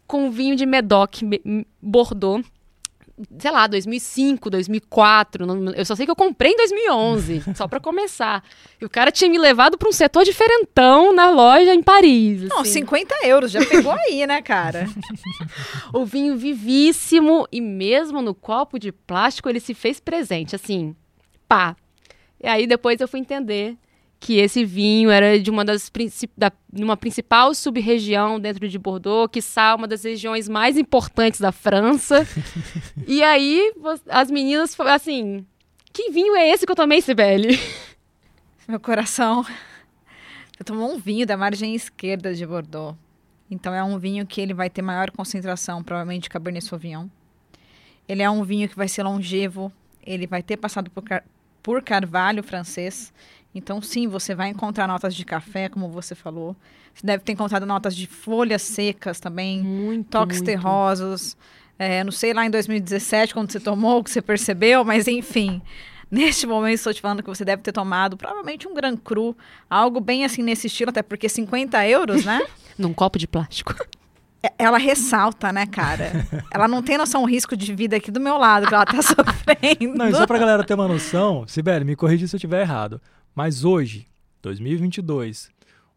com 0.08 0.30
vinho 0.32 0.56
de 0.56 0.66
Medoc, 0.66 1.22
me- 1.24 1.66
Bordeaux. 1.82 2.46
Sei 3.40 3.52
lá, 3.52 3.68
2005, 3.68 4.50
2004. 4.50 5.46
não- 5.46 5.72
eu 5.74 5.86
só 5.86 5.96
sei 5.96 6.06
que 6.06 6.12
eu 6.12 6.16
comprei 6.16 6.52
em 6.54 6.58
2011, 6.58 7.42
só 7.56 7.68
pra 7.68 7.80
começar. 7.80 8.44
E 8.80 8.86
o 8.86 8.90
cara 8.90 9.12
tinha 9.12 9.30
me 9.30 9.38
levado 9.38 9.78
pra 9.78 9.88
um 9.90 9.92
setor 9.92 10.24
diferentão 10.24 11.14
na 11.14 11.30
loja 11.30 11.74
em 11.74 11.82
Paris. 11.84 12.44
Não, 12.44 12.60
assim. 12.62 12.72
50 12.74 13.14
euros, 13.28 13.52
já 13.52 13.66
pegou 13.66 13.92
aí, 13.92 14.26
né, 14.28 14.42
cara? 14.42 14.88
O 15.94 16.06
vinho 16.06 16.38
vivíssimo 16.38 17.48
e 17.52 17.60
mesmo 17.60 18.22
no 18.22 18.34
copo 18.34 18.80
de 18.80 18.92
plástico 18.92 19.50
ele 19.50 19.60
se 19.60 19.74
fez 19.74 20.00
presente, 20.00 20.56
assim, 20.56 20.96
pá. 21.48 21.76
E 22.42 22.48
aí 22.48 22.66
depois 22.66 23.00
eu 23.02 23.08
fui 23.08 23.20
entender 23.20 23.78
que 24.22 24.38
esse 24.38 24.64
vinho 24.64 25.10
era 25.10 25.40
de 25.40 25.50
uma 25.50 25.66
das 25.66 25.92
da, 26.38 26.52
uma 26.72 26.96
principal 26.96 27.56
sub-região 27.56 28.40
dentro 28.40 28.70
de 28.70 28.78
Bordeaux, 28.78 29.28
que 29.32 29.40
é 29.40 29.74
uma 29.74 29.88
das 29.88 30.04
regiões 30.04 30.48
mais 30.48 30.78
importantes 30.78 31.42
da 31.42 31.52
França. 31.52 32.26
e 33.08 33.24
aí 33.24 33.74
as 34.08 34.30
meninas 34.30 34.76
falaram 34.76 34.96
assim: 34.96 35.46
"Que 35.92 36.12
vinho 36.12 36.36
é 36.36 36.48
esse 36.52 36.68
que 36.68 36.72
eu 36.72 36.76
tomei, 36.76 37.02
Sibeli?" 37.02 37.60
Meu 38.70 38.80
coração. 38.80 39.44
Você 39.44 40.64
tomou 40.64 40.94
um 40.94 41.00
vinho 41.00 41.26
da 41.26 41.36
margem 41.36 41.74
esquerda 41.74 42.36
de 42.36 42.46
Bordeaux. 42.46 42.96
Então 43.50 43.74
é 43.74 43.84
um 43.84 43.98
vinho 43.98 44.26
que 44.28 44.40
ele 44.40 44.54
vai 44.54 44.70
ter 44.70 44.84
maior 44.84 45.10
concentração, 45.10 45.82
provavelmente, 45.84 46.24
de 46.24 46.30
Cabernet 46.30 46.64
Sauvignon. 46.64 47.08
Ele 48.08 48.22
é 48.22 48.30
um 48.30 48.44
vinho 48.44 48.70
que 48.70 48.76
vai 48.76 48.88
ser 48.88 49.02
longevo. 49.02 49.74
Ele 50.06 50.28
vai 50.28 50.44
ter 50.44 50.58
passado 50.58 50.92
por, 50.92 51.02
car 51.04 51.24
por 51.64 51.82
carvalho 51.82 52.44
francês. 52.44 53.12
Então, 53.54 53.82
sim, 53.82 54.08
você 54.08 54.34
vai 54.34 54.50
encontrar 54.50 54.88
notas 54.88 55.14
de 55.14 55.26
café, 55.26 55.68
como 55.68 55.90
você 55.90 56.16
falou. 56.16 56.56
Você 56.94 57.06
deve 57.06 57.24
ter 57.24 57.34
encontrado 57.34 57.66
notas 57.66 57.96
de 57.96 58.08
folhas 58.08 58.62
secas 58.62 59.20
também. 59.20 59.62
Muito, 59.62 60.08
toques 60.10 60.38
muito. 60.38 60.46
terrosos. 60.46 61.36
É, 61.78 62.04
não 62.04 62.12
sei 62.12 62.34
lá 62.34 62.46
em 62.46 62.50
2017 62.50 63.34
quando 63.34 63.52
você 63.52 63.60
tomou, 63.60 64.00
o 64.00 64.04
que 64.04 64.12
você 64.12 64.22
percebeu, 64.22 64.86
mas 64.86 65.08
enfim. 65.08 65.62
Neste 66.12 66.46
momento 66.46 66.76
estou 66.76 66.94
te 66.94 67.02
falando 67.02 67.24
que 67.24 67.30
você 67.30 67.46
deve 67.46 67.62
ter 67.62 67.72
tomado 67.72 68.18
provavelmente 68.18 68.68
um 68.68 68.74
Gran 68.74 68.98
Cru, 68.98 69.36
algo 69.70 70.02
bem 70.02 70.26
assim 70.26 70.44
nesse 70.44 70.68
estilo, 70.68 70.90
até 70.90 71.02
porque 71.02 71.30
50 71.30 71.88
euros, 71.88 72.26
né? 72.26 72.46
Num 72.78 72.94
copo 72.94 73.18
de 73.18 73.28
plástico. 73.28 73.74
É- 74.44 74.52
Ela 74.58 74.78
ressalta, 74.78 75.54
né, 75.54 75.66
cara? 75.66 76.12
Ela 76.52 76.68
não 76.68 76.84
tem 76.84 76.98
noção 76.98 77.22
do 77.22 77.28
risco 77.28 77.56
de 77.56 77.74
vida 77.74 77.96
aqui 77.96 78.12
do 78.12 78.20
meu 78.20 78.38
lado 78.38 78.68
que 78.68 78.74
ela 78.76 78.86
tá 78.86 79.00
sofrendo. 79.02 79.98
Não, 79.98 80.10
e 80.10 80.12
só 80.14 80.28
pra 80.28 80.38
galera 80.38 80.64
ter 80.66 80.74
uma 80.74 80.88
noção, 80.88 81.46
Sibeli, 81.48 81.86
me 81.86 81.96
corrija 81.96 82.28
se 82.28 82.36
eu 82.36 82.38
estiver 82.38 82.62
errado. 82.62 83.02
Mas 83.36 83.64
hoje, 83.64 84.08
2022, 84.42 85.50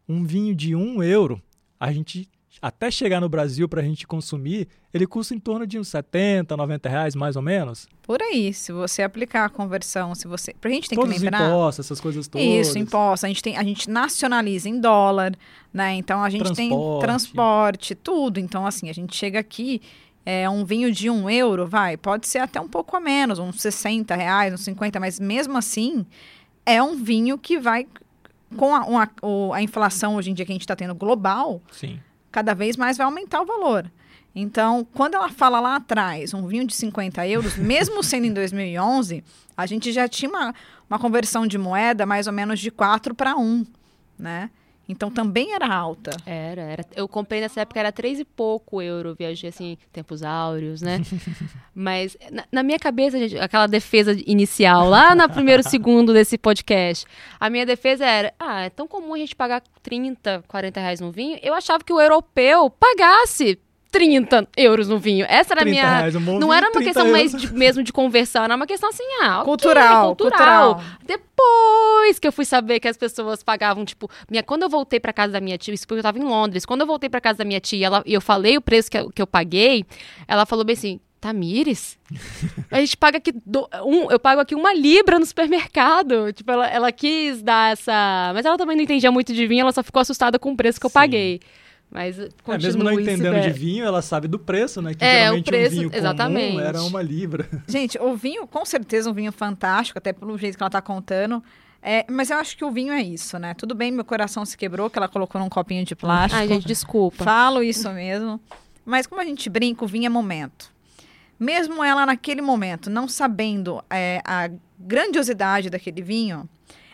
um 0.07 0.23
vinho 0.23 0.55
de 0.55 0.75
um 0.75 1.01
euro, 1.03 1.41
a 1.79 1.91
gente, 1.91 2.29
até 2.61 2.89
chegar 2.89 3.19
no 3.19 3.27
Brasil 3.27 3.67
pra 3.67 3.81
gente 3.81 4.07
consumir, 4.07 4.67
ele 4.93 5.05
custa 5.05 5.35
em 5.35 5.39
torno 5.39 5.67
de 5.67 5.77
uns 5.77 5.89
70, 5.89 6.55
90 6.55 6.87
reais, 6.89 7.15
mais 7.15 7.35
ou 7.35 7.41
menos. 7.41 7.87
Por 8.01 8.21
aí, 8.21 8.53
se 8.53 8.71
você 8.71 9.01
aplicar 9.01 9.45
a 9.45 9.49
conversão, 9.49 10.15
se 10.15 10.27
você. 10.27 10.53
Pra 10.53 10.69
gente 10.71 10.87
tem 10.87 10.95
Todos 10.95 11.11
que 11.11 11.17
os 11.17 11.23
lembrar. 11.23 11.47
impostos, 11.49 11.85
essas 11.85 11.99
coisas 11.99 12.27
todas. 12.27 12.47
Isso, 12.47 12.77
imposto. 12.77 13.25
A 13.25 13.29
gente, 13.29 13.41
tem, 13.43 13.57
a 13.57 13.63
gente 13.63 13.89
nacionaliza 13.89 14.69
em 14.69 14.79
dólar, 14.79 15.35
né? 15.73 15.95
Então 15.95 16.23
a 16.23 16.29
gente 16.29 16.53
tem 16.53 16.69
Transporte. 16.69 17.01
transporte, 17.01 17.95
tudo. 17.95 18.39
Então, 18.39 18.65
assim, 18.65 18.89
a 18.89 18.93
gente 18.93 19.15
chega 19.15 19.39
aqui, 19.39 19.81
é 20.25 20.49
um 20.49 20.63
vinho 20.63 20.91
de 20.91 21.09
um 21.09 21.29
euro, 21.29 21.67
vai, 21.67 21.97
pode 21.97 22.27
ser 22.27 22.39
até 22.39 22.59
um 22.61 22.67
pouco 22.67 22.95
a 22.95 22.99
menos, 22.99 23.37
uns 23.37 23.61
60 23.61 24.15
reais, 24.15 24.53
uns 24.53 24.61
50, 24.61 24.99
mas 24.99 25.19
mesmo 25.19 25.57
assim, 25.57 26.05
é 26.65 26.81
um 26.81 26.95
vinho 26.95 27.37
que 27.37 27.59
vai 27.59 27.87
com 28.57 28.73
a, 28.75 28.85
uma- 28.85 29.11
a 29.53 29.61
inflação 29.61 30.15
hoje 30.15 30.31
em 30.31 30.33
dia 30.33 30.45
que 30.45 30.51
a 30.51 30.55
gente 30.55 30.61
está 30.61 30.75
tendo 30.75 30.95
global, 30.95 31.61
Sim. 31.71 31.99
cada 32.31 32.53
vez 32.53 32.77
mais 32.77 32.97
vai 32.97 33.05
aumentar 33.05 33.41
o 33.41 33.45
valor. 33.45 33.89
Então, 34.33 34.85
quando 34.93 35.15
ela 35.15 35.29
fala 35.29 35.59
lá 35.59 35.77
atrás, 35.77 36.33
um 36.33 36.45
vinho 36.45 36.65
de 36.67 36.75
50 36.75 37.25
euros, 37.27 37.55
mesmo 37.57 38.01
sendo 38.03 38.25
em 38.25 38.33
2011, 38.33 39.23
a 39.55 39.65
gente 39.65 39.91
já 39.91 40.07
tinha 40.07 40.29
uma, 40.29 40.53
uma 40.89 40.99
conversão 40.99 41.47
de 41.47 41.57
moeda 41.57 42.05
mais 42.05 42.27
ou 42.27 42.33
menos 42.33 42.59
de 42.59 42.69
4 42.69 43.15
para 43.15 43.35
1, 43.37 43.65
né? 44.19 44.49
Então, 44.87 45.09
também 45.09 45.53
era 45.53 45.67
alta. 45.67 46.11
Era, 46.25 46.61
era. 46.61 46.85
Eu 46.95 47.07
comprei 47.07 47.41
nessa 47.41 47.61
época, 47.61 47.79
era 47.79 47.91
três 47.91 48.19
e 48.19 48.25
pouco 48.25 48.81
euro. 48.81 49.09
Eu 49.09 49.15
Viajei 49.15 49.49
assim, 49.49 49.77
tempos 49.91 50.23
áureos, 50.23 50.81
né? 50.81 51.01
Mas 51.73 52.17
na, 52.31 52.45
na 52.51 52.63
minha 52.63 52.79
cabeça, 52.79 53.17
gente, 53.17 53.37
aquela 53.37 53.67
defesa 53.67 54.15
inicial, 54.25 54.87
lá 54.87 55.15
no 55.15 55.27
primeiro 55.29 55.63
segundo 55.67 56.13
desse 56.13 56.37
podcast, 56.37 57.05
a 57.39 57.49
minha 57.49 57.65
defesa 57.65 58.05
era: 58.05 58.33
ah, 58.39 58.61
é 58.63 58.69
tão 58.69 58.87
comum 58.87 59.13
a 59.13 59.17
gente 59.17 59.35
pagar 59.35 59.61
30, 59.81 60.43
40 60.47 60.79
reais 60.79 60.99
no 60.99 61.11
vinho. 61.11 61.39
Eu 61.41 61.53
achava 61.53 61.83
que 61.83 61.93
o 61.93 61.99
europeu 61.99 62.69
pagasse 62.69 63.59
30 63.97 64.47
euros 64.57 64.87
no 64.89 64.99
vinho. 64.99 65.25
Essa 65.29 65.53
era 65.53 65.61
a 65.61 65.63
30 65.63 65.69
minha. 65.71 65.97
reais, 65.97 66.15
um 66.15 66.19
Não 66.19 66.39
vinho, 66.39 66.53
era 66.53 66.65
uma 66.67 66.71
30 66.73 66.85
questão 66.85 67.07
euros. 67.07 67.31
mais 67.31 67.41
de- 67.41 67.53
mesmo 67.53 67.81
de 67.83 67.93
conversão, 67.93 68.43
era 68.43 68.55
uma 68.55 68.67
questão 68.67 68.89
assim, 68.89 69.03
ah, 69.21 69.35
ok, 69.37 69.45
Cultural, 69.45 70.15
cultural. 70.15 70.75
cultural. 70.75 70.81
Depois 71.05 72.19
que 72.19 72.27
eu 72.27 72.31
fui 72.31 72.45
saber 72.45 72.79
que 72.79 72.87
as 72.87 72.97
pessoas 72.97 73.41
pagavam, 73.43 73.85
tipo, 73.85 74.09
minha, 74.29 74.43
quando 74.43 74.63
eu 74.63 74.69
voltei 74.69 74.99
pra 74.99 75.13
casa 75.13 75.33
da 75.33 75.39
minha 75.41 75.57
tia, 75.57 75.73
isso 75.73 75.87
porque 75.87 75.99
eu 75.99 76.03
tava 76.03 76.19
em 76.19 76.23
Londres, 76.23 76.65
quando 76.65 76.81
eu 76.81 76.87
voltei 76.87 77.09
pra 77.09 77.21
casa 77.21 77.39
da 77.39 77.45
minha 77.45 77.59
tia 77.59 77.85
ela, 77.87 78.03
e 78.05 78.13
eu 78.13 78.21
falei 78.21 78.57
o 78.57 78.61
preço 78.61 78.89
que 78.91 78.97
eu, 78.97 79.09
que 79.11 79.21
eu 79.21 79.27
paguei, 79.27 79.85
ela 80.27 80.45
falou 80.45 80.65
bem 80.65 80.73
assim. 80.73 80.99
Tamires? 81.21 81.97
A 82.69 82.79
gente 82.81 82.95
paga 82.95 83.17
aqui. 83.17 83.33
do- 83.43 83.67
um, 83.83 84.11
eu 84.11 84.19
pago 84.19 84.41
aqui 84.41 84.53
uma 84.53 84.71
libra 84.75 85.17
no 85.17 85.25
supermercado. 85.25 86.31
Tipo, 86.31 86.51
ela, 86.51 86.67
ela 86.67 86.91
quis 86.91 87.41
dar 87.41 87.71
essa. 87.71 88.31
Mas 88.35 88.45
ela 88.45 88.57
também 88.59 88.75
não 88.77 88.83
entendia 88.83 89.11
muito 89.11 89.33
de 89.33 89.47
vinho, 89.47 89.61
ela 89.61 89.71
só 89.71 89.81
ficou 89.81 89.99
assustada 90.01 90.37
com 90.37 90.51
o 90.51 90.55
preço 90.55 90.79
que 90.79 90.85
eu 90.85 90.89
Sim. 90.89 90.93
paguei. 90.93 91.39
Mas 91.95 92.19
É, 92.19 92.27
mesmo 92.61 92.83
não 92.83 92.91
entendendo 92.91 93.35
de 93.35 93.43
Sibeli. 93.43 93.53
vinho, 93.53 93.85
ela 93.85 94.01
sabe 94.01 94.27
do 94.27 94.37
preço, 94.37 94.81
né? 94.81 94.93
Que 94.93 95.01
É, 95.05 95.07
o 95.07 95.13
geralmente 95.19 95.45
preço, 95.45 95.75
um 95.75 95.79
vinho 95.79 95.91
exatamente. 95.93 96.47
comum 96.51 96.59
era 96.59 96.81
uma 96.83 97.01
libra. 97.01 97.47
Gente, 97.69 97.97
o 98.01 98.13
vinho, 98.17 98.45
com 98.45 98.65
certeza, 98.65 99.09
um 99.09 99.13
vinho 99.13 99.31
fantástico, 99.31 99.97
até 99.97 100.11
pelo 100.11 100.37
jeito 100.37 100.57
que 100.57 100.61
ela 100.63 100.69
tá 100.69 100.81
contando. 100.81 101.41
É, 101.81 102.03
mas 102.11 102.31
eu 102.31 102.37
acho 102.37 102.57
que 102.57 102.65
o 102.65 102.69
vinho 102.71 102.91
é 102.91 103.01
isso, 103.01 103.39
né? 103.39 103.53
Tudo 103.53 103.73
bem, 103.73 103.93
meu 103.93 104.03
coração 104.03 104.43
se 104.45 104.57
quebrou, 104.57 104.89
que 104.89 104.97
ela 104.99 105.07
colocou 105.07 105.39
num 105.39 105.47
copinho 105.47 105.85
de 105.85 105.95
plástico. 105.95 106.35
Ai, 106.41 106.49
gente, 106.49 106.67
desculpa. 106.67 107.23
Falo 107.23 107.63
isso 107.63 107.89
mesmo. 107.93 108.41
Mas 108.83 109.07
como 109.07 109.21
a 109.21 109.25
gente 109.25 109.49
brinca, 109.49 109.85
o 109.85 109.87
vinho 109.87 110.05
é 110.07 110.09
momento. 110.09 110.69
Mesmo 111.39 111.81
ela 111.81 112.05
naquele 112.05 112.41
momento, 112.41 112.89
não 112.89 113.07
sabendo 113.07 113.81
é, 113.89 114.19
a 114.25 114.49
grandiosidade 114.77 115.69
daquele 115.69 116.01
vinho, 116.01 116.49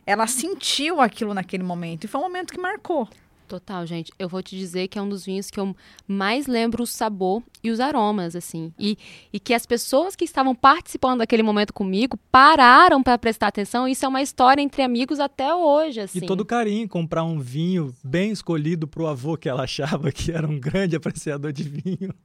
ela 0.06 0.28
sentiu 0.28 1.02
aquilo 1.02 1.34
naquele 1.34 1.64
momento. 1.64 2.04
E 2.04 2.08
foi 2.08 2.22
um 2.22 2.24
momento 2.24 2.54
que 2.54 2.60
marcou. 2.60 3.10
Total, 3.52 3.86
gente. 3.86 4.14
Eu 4.18 4.30
vou 4.30 4.42
te 4.42 4.58
dizer 4.58 4.88
que 4.88 4.98
é 4.98 5.02
um 5.02 5.10
dos 5.10 5.26
vinhos 5.26 5.52
que 5.52 5.60
eu 5.60 5.76
mais 6.08 6.48
lembro 6.48 6.84
o 6.84 6.88
sabor 6.88 7.44
e 7.62 7.70
os 7.70 7.82
aromas, 7.82 8.34
assim. 8.34 8.72
E, 8.80 8.98
e 9.34 9.42
que 9.42 9.54
as 9.54 9.66
pessoas 9.66 10.16
que 10.16 10.24
estavam 10.24 10.56
participando 10.56 11.18
daquele 11.18 11.44
momento 11.44 11.74
comigo 11.74 12.18
pararam 12.32 13.04
para 13.04 13.18
prestar 13.18 13.48
atenção. 13.48 13.90
Isso 13.90 14.06
é 14.06 14.08
uma 14.08 14.22
história 14.22 14.62
entre 14.62 14.82
amigos 14.84 15.20
até 15.20 15.54
hoje, 15.54 16.00
assim. 16.00 16.20
E 16.20 16.26
todo 16.26 16.46
carinho, 16.46 16.88
comprar 16.88 17.26
um 17.26 17.42
vinho 17.42 17.94
bem 18.02 18.32
escolhido 18.32 18.88
pro 18.88 19.06
avô 19.06 19.36
que 19.36 19.50
ela 19.50 19.64
achava 19.64 20.14
que 20.14 20.32
era 20.32 20.48
um 20.48 20.58
grande 20.58 20.96
apreciador 20.96 21.52
de 21.52 21.64
vinho. 21.64 22.16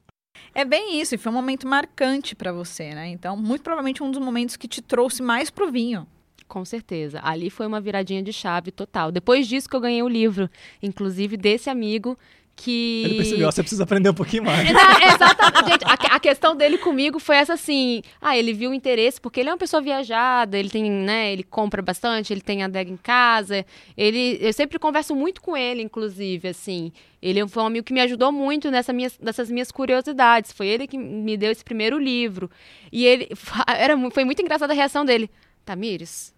É 0.55 0.65
bem 0.65 1.01
isso, 1.01 1.17
e 1.17 1.19
foi 1.19 1.33
um 1.33 1.35
momento 1.35 1.67
marcante 1.67 2.37
para 2.37 2.53
você, 2.53 2.95
né? 2.95 3.09
Então, 3.09 3.37
muito 3.37 3.63
provavelmente 3.63 4.01
um 4.01 4.13
dos 4.13 4.21
momentos 4.23 4.55
que 4.55 4.69
te 4.69 4.81
trouxe 4.81 5.25
mais 5.25 5.51
pro 5.51 5.73
vinho. 5.73 6.07
Com 6.49 6.65
certeza. 6.65 7.21
Ali 7.23 7.51
foi 7.51 7.67
uma 7.67 7.81
viradinha 7.81 8.23
de 8.23 8.33
chave 8.33 8.71
total. 8.71 9.11
Depois 9.11 9.49
disso 9.49 9.69
que 9.69 9.75
eu 9.75 9.81
ganhei 9.81 10.03
o 10.03 10.09
livro, 10.09 10.49
inclusive 10.83 11.37
desse 11.37 11.69
amigo 11.69 12.17
que. 12.57 13.03
Ele 13.05 13.17
percebeu, 13.17 13.49
ó, 13.49 13.51
você 13.51 13.63
precisa 13.63 13.83
aprender 13.85 14.09
um 14.09 14.15
pouquinho 14.15 14.45
mais. 14.45 14.69
Não, 14.73 14.81
exatamente. 15.15 15.71
Gente, 15.71 15.85
a, 15.85 16.17
a 16.17 16.19
questão 16.19 16.57
dele 16.57 16.79
comigo 16.79 17.21
foi 17.21 17.37
essa 17.37 17.53
assim. 17.53 18.03
Ah, 18.21 18.37
ele 18.37 18.55
viu 18.55 18.71
o 18.71 18.75
interesse, 18.75 19.21
porque 19.21 19.39
ele 19.39 19.51
é 19.51 19.53
uma 19.53 19.59
pessoa 19.59 19.83
viajada, 19.83 20.59
ele 20.59 20.71
tem, 20.71 20.91
né? 20.91 21.33
Ele 21.33 21.43
compra 21.43 21.83
bastante, 21.83 22.33
ele 22.33 22.41
tem 22.41 22.63
adega 22.63 22.91
em 22.91 22.97
casa. 22.97 23.65
Ele. 23.97 24.39
Eu 24.41 24.53
sempre 24.53 24.79
converso 24.79 25.15
muito 25.15 25.43
com 25.43 25.57
ele, 25.57 25.83
inclusive, 25.83 26.49
assim. 26.49 26.91
Ele 27.21 27.47
foi 27.47 27.63
um 27.63 27.67
amigo 27.67 27.85
que 27.85 27.93
me 27.93 28.01
ajudou 28.01 28.33
muito 28.33 28.71
nessa 28.71 28.93
minhas, 28.93 29.19
nessas 29.21 29.51
minhas 29.51 29.71
curiosidades. 29.71 30.53
Foi 30.53 30.67
ele 30.67 30.87
que 30.87 30.97
me 30.97 31.37
deu 31.37 31.53
esse 31.53 31.63
primeiro 31.63 31.99
livro. 31.99 32.51
E 32.91 33.05
ele. 33.05 33.29
Era, 33.69 33.97
foi 34.11 34.25
muito 34.25 34.41
engraçada 34.41 34.73
a 34.73 34.77
reação 34.77 35.05
dele. 35.05 35.31
Tamires, 35.65 36.33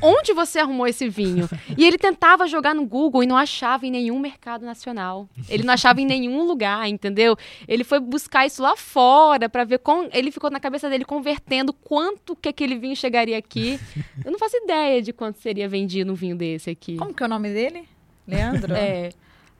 onde 0.00 0.32
você 0.32 0.58
arrumou 0.58 0.86
esse 0.86 1.08
vinho? 1.08 1.48
E 1.76 1.84
ele 1.84 1.98
tentava 1.98 2.46
jogar 2.46 2.74
no 2.74 2.86
Google 2.86 3.22
e 3.22 3.26
não 3.26 3.36
achava 3.36 3.86
em 3.86 3.90
nenhum 3.90 4.18
mercado 4.18 4.64
nacional. 4.64 5.28
Ele 5.48 5.62
não 5.62 5.74
achava 5.74 6.00
em 6.00 6.06
nenhum 6.06 6.44
lugar, 6.44 6.88
entendeu? 6.88 7.36
Ele 7.66 7.84
foi 7.84 8.00
buscar 8.00 8.46
isso 8.46 8.62
lá 8.62 8.76
fora 8.76 9.48
para 9.48 9.64
ver 9.64 9.78
como 9.78 10.08
ele 10.12 10.30
ficou 10.30 10.50
na 10.50 10.60
cabeça 10.60 10.88
dele 10.88 11.04
convertendo 11.04 11.72
quanto 11.72 12.34
que 12.36 12.48
aquele 12.48 12.76
vinho 12.76 12.96
chegaria 12.96 13.38
aqui. 13.38 13.78
Eu 14.24 14.30
não 14.30 14.38
faço 14.38 14.56
ideia 14.56 15.02
de 15.02 15.12
quanto 15.12 15.38
seria 15.40 15.68
vendido 15.68 16.12
um 16.12 16.14
vinho 16.14 16.36
desse 16.36 16.70
aqui. 16.70 16.96
Como 16.96 17.14
que 17.14 17.22
é 17.22 17.26
o 17.26 17.28
nome 17.28 17.52
dele? 17.52 17.88
Leandro? 18.26 18.74
É, 18.74 19.10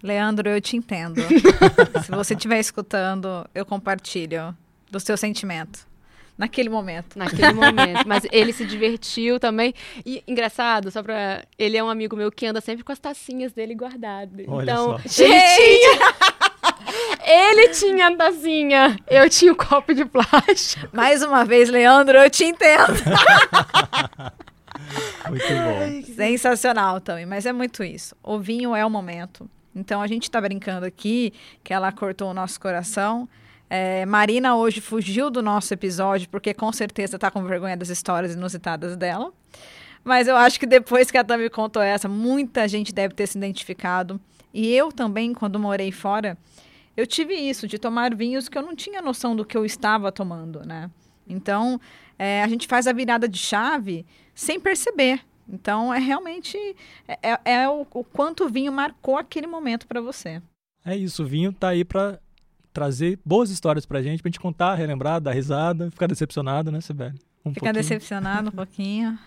Leandro, 0.02 0.48
eu 0.48 0.60
te 0.60 0.76
entendo. 0.76 1.20
Se 2.04 2.10
você 2.10 2.34
estiver 2.34 2.58
escutando, 2.58 3.46
eu 3.54 3.66
compartilho 3.66 4.56
do 4.90 4.98
seu 4.98 5.16
sentimento. 5.16 5.89
Naquele 6.40 6.70
momento. 6.70 7.18
naquele 7.18 7.52
momento. 7.52 8.02
Mas 8.08 8.26
ele 8.32 8.50
se 8.50 8.64
divertiu 8.64 9.38
também. 9.38 9.74
E 10.06 10.24
engraçado, 10.26 10.90
só 10.90 11.02
pra. 11.02 11.44
Ele 11.58 11.76
é 11.76 11.84
um 11.84 11.90
amigo 11.90 12.16
meu 12.16 12.32
que 12.32 12.46
anda 12.46 12.62
sempre 12.62 12.82
com 12.82 12.90
as 12.90 12.98
tacinhas 12.98 13.52
dele 13.52 13.74
guardadas. 13.74 14.46
Olha 14.48 14.72
então, 14.72 14.98
só. 15.06 15.22
ele 15.22 15.34
tinha. 15.34 16.14
ele 17.22 17.68
tinha 17.68 18.08
a 18.08 18.16
tacinha. 18.16 18.96
Eu 19.06 19.28
tinha 19.28 19.52
o 19.52 19.54
copo 19.54 19.92
de 19.92 20.06
plástico. 20.06 20.88
Mais 20.94 21.22
uma 21.22 21.44
vez, 21.44 21.68
Leandro, 21.68 22.16
eu 22.16 22.30
te 22.30 22.44
entendo. 22.44 22.88
Muito 25.28 25.46
bom. 25.46 26.02
Sensacional 26.14 27.02
também, 27.02 27.26
mas 27.26 27.44
é 27.44 27.52
muito 27.52 27.84
isso. 27.84 28.16
O 28.22 28.40
vinho 28.40 28.74
é 28.74 28.84
o 28.84 28.90
momento. 28.90 29.48
Então 29.76 30.02
a 30.02 30.06
gente 30.06 30.28
tá 30.28 30.40
brincando 30.40 30.86
aqui 30.86 31.32
que 31.62 31.72
ela 31.72 31.92
cortou 31.92 32.30
o 32.30 32.34
nosso 32.34 32.58
coração. 32.58 33.28
É, 33.72 34.04
Marina 34.04 34.56
hoje 34.56 34.80
fugiu 34.80 35.30
do 35.30 35.40
nosso 35.40 35.72
episódio 35.72 36.28
porque 36.28 36.52
com 36.52 36.72
certeza 36.72 37.16
tá 37.16 37.30
com 37.30 37.44
vergonha 37.44 37.76
das 37.76 37.88
histórias 37.88 38.34
inusitadas 38.34 38.96
dela. 38.96 39.32
Mas 40.02 40.26
eu 40.26 40.36
acho 40.36 40.58
que 40.58 40.66
depois 40.66 41.08
que 41.10 41.16
a 41.16 41.22
Tami 41.22 41.48
contou 41.48 41.80
essa, 41.80 42.08
muita 42.08 42.66
gente 42.66 42.92
deve 42.92 43.14
ter 43.14 43.28
se 43.28 43.38
identificado. 43.38 44.20
E 44.52 44.74
eu 44.74 44.90
também, 44.90 45.32
quando 45.32 45.58
morei 45.60 45.92
fora, 45.92 46.36
eu 46.96 47.06
tive 47.06 47.34
isso, 47.34 47.68
de 47.68 47.78
tomar 47.78 48.14
vinhos 48.14 48.48
que 48.48 48.58
eu 48.58 48.62
não 48.62 48.74
tinha 48.74 49.00
noção 49.00 49.36
do 49.36 49.44
que 49.44 49.56
eu 49.56 49.64
estava 49.64 50.10
tomando, 50.10 50.66
né? 50.66 50.90
Então, 51.28 51.80
é, 52.18 52.42
a 52.42 52.48
gente 52.48 52.66
faz 52.66 52.86
a 52.88 52.92
virada 52.92 53.28
de 53.28 53.38
chave 53.38 54.04
sem 54.34 54.58
perceber. 54.58 55.20
Então, 55.48 55.92
é 55.94 55.98
realmente 55.98 56.56
é, 57.06 57.18
é- 57.30 57.40
é 57.62 57.68
o, 57.68 57.86
o 57.92 58.02
quanto 58.02 58.46
o 58.46 58.48
vinho 58.48 58.72
marcou 58.72 59.16
aquele 59.18 59.46
momento 59.46 59.86
para 59.86 60.00
você. 60.00 60.42
É 60.84 60.96
isso, 60.96 61.22
o 61.22 61.26
vinho 61.26 61.52
tá 61.52 61.68
aí 61.68 61.84
pra 61.84 62.18
trazer 62.72 63.18
boas 63.24 63.50
histórias 63.50 63.84
pra 63.86 64.02
gente, 64.02 64.22
pra 64.22 64.28
gente 64.28 64.40
contar, 64.40 64.74
relembrar, 64.74 65.20
dar 65.20 65.32
risada, 65.32 65.90
ficar 65.90 66.06
decepcionado, 66.06 66.70
né, 66.70 66.80
Sibeli? 66.80 67.14
Um 67.44 67.50
Fica 67.54 67.60
pouquinho. 67.66 67.72
decepcionado 67.72 68.48
um 68.48 68.52
pouquinho. 68.52 69.18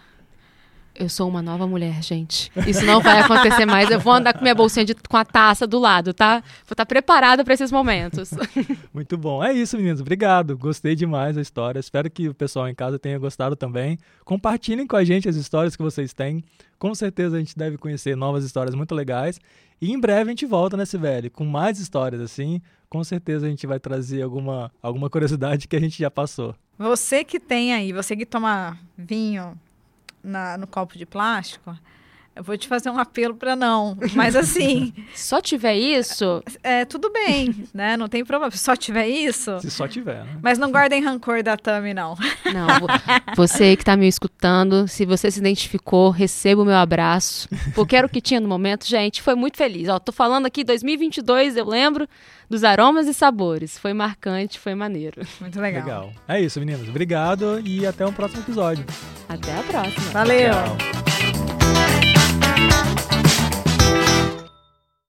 Eu 0.95 1.09
sou 1.09 1.27
uma 1.27 1.41
nova 1.41 1.65
mulher, 1.65 2.03
gente. 2.03 2.51
Isso 2.67 2.85
não 2.85 3.01
vai 3.01 3.19
acontecer 3.21 3.65
mais. 3.65 3.89
Eu 3.89 3.99
vou 3.99 4.13
andar 4.13 4.31
com 4.31 4.41
minha 4.43 4.53
bolsinha 4.53 4.85
de- 4.85 4.93
com 4.93 5.17
a 5.17 5.25
taça 5.25 5.65
do 5.65 5.79
lado, 5.79 6.13
tá? 6.13 6.35
Vou 6.67 6.73
estar 6.73 6.85
preparada 6.85 7.43
para 7.43 7.51
esses 7.55 7.71
momentos. 7.71 8.29
Muito 8.93 9.17
bom. 9.17 9.43
É 9.43 9.51
isso, 9.51 9.75
meninos. 9.75 10.01
Obrigado. 10.01 10.55
Gostei 10.55 10.93
demais 10.95 11.35
da 11.35 11.41
história. 11.41 11.79
Espero 11.79 12.11
que 12.11 12.29
o 12.29 12.33
pessoal 12.35 12.69
em 12.69 12.75
casa 12.75 12.99
tenha 12.99 13.17
gostado 13.17 13.55
também. 13.55 13.97
Compartilhem 14.23 14.85
com 14.85 14.95
a 14.95 15.03
gente 15.03 15.27
as 15.27 15.35
histórias 15.35 15.75
que 15.75 15.81
vocês 15.81 16.13
têm. 16.13 16.43
Com 16.77 16.93
certeza 16.93 17.37
a 17.37 17.39
gente 17.39 17.57
deve 17.57 17.75
conhecer 17.79 18.15
novas 18.15 18.45
histórias 18.45 18.75
muito 18.75 18.93
legais. 18.93 19.39
E 19.81 19.91
em 19.91 19.99
breve 19.99 20.29
a 20.29 20.31
gente 20.31 20.45
volta, 20.45 20.77
né, 20.77 20.85
Sibeli? 20.85 21.27
Com 21.31 21.43
mais 21.43 21.79
histórias 21.79 22.21
assim. 22.21 22.61
Com 22.93 23.03
certeza 23.03 23.47
a 23.47 23.49
gente 23.49 23.65
vai 23.65 23.79
trazer 23.79 24.21
alguma, 24.21 24.71
alguma 24.79 25.09
curiosidade 25.09 25.67
que 25.67 25.75
a 25.75 25.79
gente 25.79 25.97
já 25.97 26.11
passou. 26.11 26.53
Você 26.77 27.23
que 27.23 27.39
tem 27.39 27.73
aí, 27.73 27.91
você 27.91 28.15
que 28.15 28.23
toma 28.23 28.77
vinho 28.95 29.59
na- 30.23 30.59
no 30.59 30.67
copo 30.67 30.95
de 30.95 31.03
plástico, 31.03 31.75
eu 32.35 32.43
vou 32.43 32.57
te 32.57 32.67
fazer 32.67 32.89
um 32.89 32.97
apelo 32.97 33.35
para 33.35 33.55
não. 33.55 33.97
Mas 34.15 34.35
assim, 34.35 34.93
Só 35.15 35.39
tiver 35.41 35.75
isso, 35.75 36.43
é, 36.63 36.83
tudo 36.85 37.11
bem, 37.11 37.53
né? 37.73 37.95
Não 37.97 38.07
tem 38.07 38.23
problema. 38.25 38.49
Se 38.51 38.57
só 38.57 38.75
tiver 38.75 39.07
isso. 39.07 39.59
Se 39.59 39.69
só 39.69 39.87
tiver, 39.87 40.23
né? 40.23 40.37
Mas 40.41 40.57
não 40.57 40.71
guardem 40.71 41.01
rancor 41.03 41.43
da 41.43 41.55
Tami, 41.57 41.93
não. 41.93 42.15
Não, 42.53 42.67
vo- 42.79 42.87
você 43.35 43.75
que 43.75 43.85
tá 43.85 43.95
me 43.95 44.07
escutando, 44.07 44.87
se 44.87 45.05
você 45.05 45.29
se 45.29 45.39
identificou, 45.39 46.09
receba 46.09 46.61
o 46.61 46.65
meu 46.65 46.75
abraço. 46.75 47.47
Porque 47.75 47.95
era 47.95 48.07
o 48.07 48.09
que 48.09 48.21
tinha 48.21 48.39
no 48.39 48.47
momento, 48.47 48.85
gente, 48.87 49.21
foi 49.21 49.35
muito 49.35 49.57
feliz. 49.57 49.87
Ó, 49.89 49.99
tô 49.99 50.11
falando 50.11 50.45
aqui 50.45 50.63
2022, 50.63 51.57
eu 51.57 51.65
lembro 51.65 52.07
dos 52.49 52.63
aromas 52.63 53.07
e 53.07 53.13
sabores. 53.13 53.77
Foi 53.77 53.93
marcante, 53.93 54.59
foi 54.59 54.75
maneiro. 54.75 55.21
Muito 55.39 55.59
legal. 55.59 55.83
Legal. 55.83 56.13
É 56.27 56.41
isso, 56.41 56.59
meninos. 56.59 56.87
Obrigado 56.89 57.59
e 57.65 57.85
até 57.85 58.05
o 58.05 58.11
próximo 58.11 58.41
episódio. 58.41 58.85
Até 59.29 59.57
a 59.57 59.63
próxima. 59.63 60.11
Valeu. 60.11 60.51
Tchau. 60.51 61.02